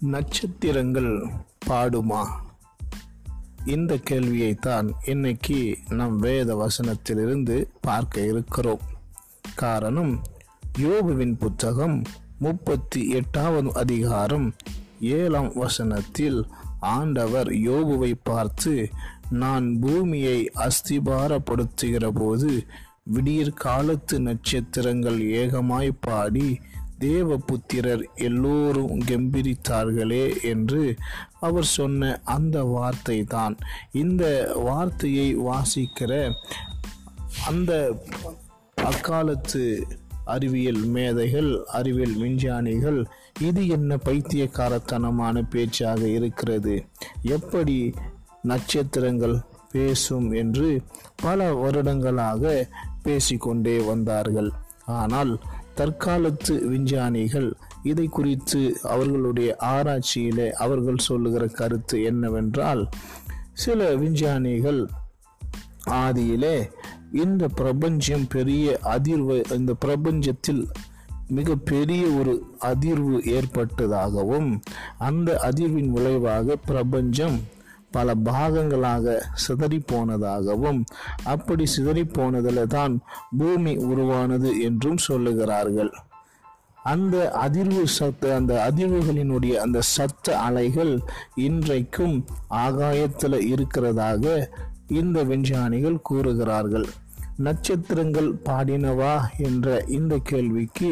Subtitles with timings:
[0.00, 1.26] நட்சத்திரங்கள்
[1.66, 2.26] பாடுமா?
[3.66, 8.80] இந்த கேள்வியைத்தான் இன்னைக்கு நம் வேத வசனத்திலிருந்து பார்க்க இருக்கிறோம்.
[9.54, 10.22] காரணம்
[10.78, 12.02] யோபுவின் புத்தகம்
[12.38, 14.54] முப்பத்தி எட்டாவது அதிகாரம்
[15.00, 16.46] ஏழாம் வசனத்தில்
[16.80, 18.88] ஆண்டவர் யோபுவை பார்த்து
[19.30, 22.66] நான் பூமியை அஸ்திபாரப்படுத்துகிற போது
[23.04, 26.60] விடியற் காலத்து நட்சத்திரங்கள் ஏகமாய் பாடி
[27.00, 30.82] தேவபுத்திரர் எல்லோரும் கெம்பிரித்தார்களே என்று
[31.40, 33.56] அவர் சொன்ன அந்த வார்த்தை தான்
[33.92, 36.12] இந்த வார்த்தையை வாசிக்கிற
[37.46, 37.72] அந்த
[38.76, 39.86] அக்காலத்து
[40.24, 43.06] அறிவியல் மேதைகள் அறிவியல் விஞ்ஞானிகள்
[43.40, 46.74] இது என்ன பைத்தியக்காரத்தனமான பேச்சாக இருக்கிறது?
[47.22, 47.94] எப்படி
[48.42, 49.36] நட்சத்திரங்கள்
[49.70, 50.82] பேசும் என்று
[51.16, 52.68] பல வருடங்களாக
[53.02, 54.50] பேசிக்கொண்டே வந்தார்கள்.
[54.86, 55.32] ஆனால்
[55.78, 57.48] தற்காலத்து விஞ்ஞானிகள்
[57.82, 62.82] இதை குறித்து அவர்களுடைய ஆராய்ச்சியிலே அவர்கள் சொல்லுகிற கருத்து என்னவென்றால்
[63.54, 64.80] சில விஞ்ஞானிகள்
[65.98, 66.56] ஆதியிலே
[67.12, 70.62] இந்த பிரபஞ்சம் பெரிய அதிர்வு இந்த பிரபஞ்சத்தில்
[71.28, 74.50] மிக பெரிய ஒரு அதிர்வு ஏற்பட்டதாகவும்
[74.98, 77.38] அந்த அதிர்வின் விளைவாக பிரபஞ்சம்
[77.90, 80.80] பல பாகங்களாக சிதறி போனதாகவும்
[81.24, 82.94] அப்படி சிதறி போனதில் தான்
[83.38, 85.92] பூமி உருவானது என்றும் சொல்லுகிறார்கள்.
[86.92, 90.92] அந்த அதிர்வு சத்த அந்த அதிர்வுகளினுடைய அந்த சத்த அலைகள்
[91.46, 92.16] இன்றைக்கும்
[92.48, 94.24] ஆகாயத்தில் இருக்கிறதாக
[95.00, 96.86] இந்த விஞ்ஞானிகள் கூறுகிறார்கள்.
[97.46, 99.14] நட்சத்திரங்கள் பாடினவா
[99.48, 100.90] என்ற இந்த கேள்விக்கு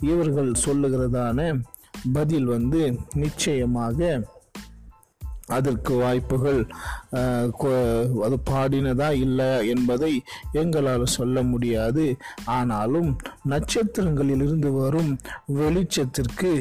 [0.00, 1.38] இவர்கள் சொல்லுகிறதான
[2.12, 2.80] பதில் வந்து
[3.14, 3.98] நிச்சயமாக
[5.46, 6.60] அதற்கு வாய்ப்புகள்
[8.26, 10.12] அது பாடினதா இல்லை என்பதை
[10.52, 12.04] எங்களால் சொல்ல முடியாது.
[12.44, 13.10] ஆனாலும்
[13.48, 15.12] நட்சத்திரங்களிலிருந்து வரும்
[15.60, 16.52] வெளிச்சத்திற்கு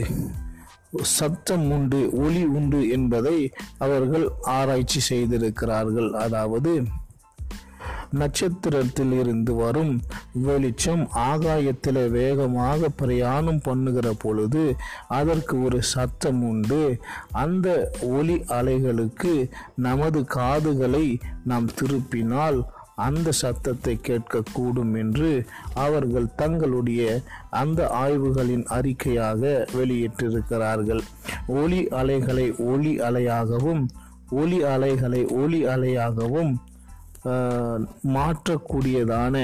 [1.20, 3.38] சத்தம் உண்டு ஒளி உண்டு என்பதை
[3.78, 6.12] அவர்கள் ஆராய்ச்சி செய்திருக்கிறார்கள்.
[6.26, 6.74] அதாவது
[8.20, 9.94] நட்சத்திரத்தில் இருந்து வரும்
[10.46, 14.64] வெளிச்சம் ஆகாயத்தில் வேகமாக பிரயாணம் பண்ணுகிற பொழுது
[15.20, 16.82] அதற்கு ஒரு சத்தம் உண்டு.
[17.44, 17.68] அந்த
[18.18, 19.34] ஒளி அலைகளுக்கு
[19.88, 21.06] நமது காதுகளை
[21.44, 22.60] நாம் திருப்பினால்
[23.06, 25.32] அந்த சத்தத்தை கேட்கக்கூடும் என்று
[25.86, 27.02] அவர்கள் தங்களுடைய
[27.62, 29.42] அந்த ஆய்வுகளின் அறிக்கையாக
[29.78, 31.04] வெளியிட்டிருக்கிறார்கள்.
[31.60, 33.84] ஒளி அலைகளை ஒளி அலையாகவும்
[34.42, 36.54] ஒளி அலைகளை ஒளி அலையாகவும்
[38.16, 39.36] மாற்றக்கூடியதான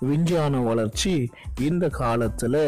[0.00, 1.14] விஞ்ஞான வளர்ச்சி
[1.60, 2.62] இந்த காலத்தில்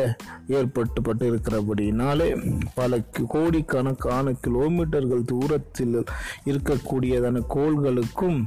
[0.48, 2.30] ஏற்பட்டுப்பட்டு இருக்கிறபடினாலே
[2.74, 5.98] பல கோடிக்கணக்கான கிலோமீட்டர்கள் தூரத்தில்
[6.46, 8.40] இருக்கக்கூடியதான கோள்களுக்கும்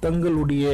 [0.00, 0.66] தங்களுடைய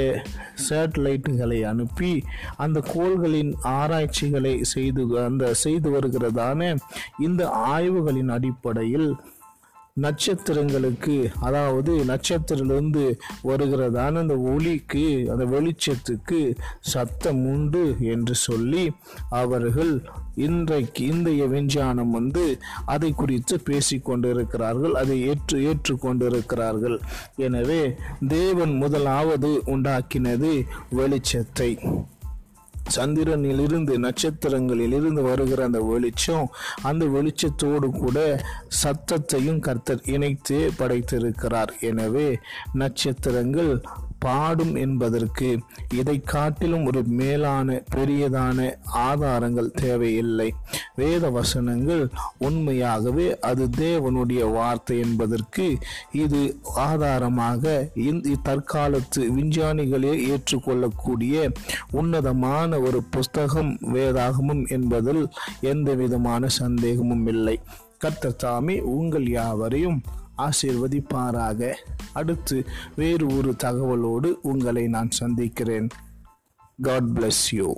[0.69, 2.11] சேட்டலைட்டுகளை அனுப்பி
[2.57, 6.77] அந்த கோள்களின் ஆராய்ச்சிகளை செய்து அந்த செய்து வருகிறதான
[7.19, 9.09] இந்த ஆய்வுகளின் அடிப்படையில்
[9.97, 13.03] நட்சத்திரங்களுக்கு அதாவது நட்சத்திரத்திலிருந்து
[13.45, 16.57] வருகிறதான அந்த ஒளிக்கு அந்த வெளிச்சத்துக்கு
[16.93, 17.83] சத்தம் உண்டு
[18.15, 18.93] என்று சொல்லி
[19.41, 19.93] அவர்கள்
[20.37, 22.45] இன்றைக்கு இந்திய விஞ்ஞானம் வந்து
[22.85, 26.97] அதை குறித்து பேசிக்கொண்டிருக்கிறார்கள் அதை ஏற்று ஏற்றுக்கொண்டிருக்கிறார்கள்.
[27.37, 27.83] எனவே
[28.29, 30.53] தேவன் முதலாவது உண்டாக்கினது
[30.97, 31.71] வெளிச்சத்தை.
[32.97, 36.49] சந்திரனிலிருந்து நட்சத்திரங்களிலிருந்து வருகிற அந்த வெளிச்சம்
[36.83, 38.45] அந்த வெளிச்சத்தோடு கூட
[38.83, 41.73] சத்தத்தையும் கர்த்தர் இணைத்து படைத்திருக்கிறார்.
[41.81, 42.39] எனவே
[42.73, 43.81] நட்சத்திரங்கள்
[44.25, 45.49] பாடும் என்பதற்கு
[46.01, 48.59] இதை காட்டிலும் ஒரு மேலான பெரியதான
[49.07, 50.49] ஆதாரங்கள் தேவையில்லை.
[51.01, 52.03] வேத வசனங்கள்
[52.47, 55.67] உண்மையாகவே அது தேவனுடைய வார்த்தை என்பதற்கு
[56.25, 56.43] இது
[56.89, 57.63] ஆதாரமாக
[58.47, 61.37] தற்காலத்து விஞ்ஞானிகளே ஏற்றுக்கொள்ளக்கூடிய
[61.91, 65.23] உன்னதமான ஒரு புஸ்தகம் வேதாகமும் என்பதில்
[65.73, 67.57] எந்த விதமான சந்தேகமும் இல்லை.
[68.03, 69.99] கர்த்தர் தாமே உங்கள் யாவரையும்
[70.47, 71.61] ஆசீர்வதிப்பாராக.
[72.15, 72.59] அடுத்து
[72.97, 75.89] வேறு ஒரு தகவலோடு உங்களை நான் சந்திக்கிறேன்.
[76.83, 77.69] God bless you